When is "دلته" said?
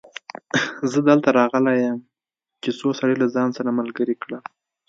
1.09-1.29